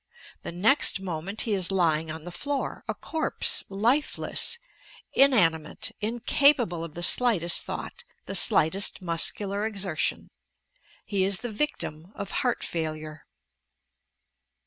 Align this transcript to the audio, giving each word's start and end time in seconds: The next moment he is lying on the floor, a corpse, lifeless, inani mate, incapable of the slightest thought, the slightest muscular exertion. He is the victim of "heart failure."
The 0.41 0.51
next 0.51 0.99
moment 0.99 1.41
he 1.41 1.53
is 1.53 1.69
lying 1.71 2.09
on 2.09 2.23
the 2.23 2.31
floor, 2.31 2.83
a 2.87 2.95
corpse, 2.95 3.63
lifeless, 3.69 4.57
inani 5.15 5.61
mate, 5.61 5.91
incapable 6.01 6.83
of 6.83 6.95
the 6.95 7.03
slightest 7.03 7.61
thought, 7.63 8.03
the 8.25 8.33
slightest 8.33 9.03
muscular 9.03 9.63
exertion. 9.63 10.31
He 11.05 11.23
is 11.23 11.41
the 11.41 11.51
victim 11.51 12.11
of 12.15 12.31
"heart 12.31 12.63
failure." 12.63 13.27